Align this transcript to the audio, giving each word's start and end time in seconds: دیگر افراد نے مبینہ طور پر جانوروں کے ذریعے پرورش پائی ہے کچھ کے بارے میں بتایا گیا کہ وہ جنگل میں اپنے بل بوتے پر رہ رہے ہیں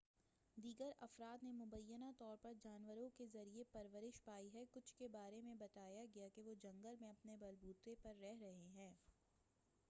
دیگر 0.57 0.91
افراد 0.99 1.43
نے 1.43 1.51
مبینہ 1.53 2.05
طور 2.17 2.37
پر 2.41 2.53
جانوروں 2.63 3.09
کے 3.17 3.25
ذریعے 3.33 3.63
پرورش 3.71 4.23
پائی 4.23 4.49
ہے 4.53 4.63
کچھ 4.71 4.93
کے 4.95 5.07
بارے 5.07 5.41
میں 5.41 5.55
بتایا 5.55 6.05
گیا 6.15 6.27
کہ 6.35 6.41
وہ 6.41 6.53
جنگل 6.61 6.95
میں 6.99 7.09
اپنے 7.09 7.35
بل 7.39 7.55
بوتے 7.61 7.95
پر 8.01 8.15
رہ 8.21 8.41
رہے 8.41 8.67
ہیں 8.73 8.91